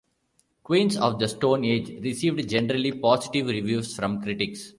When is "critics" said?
4.19-4.69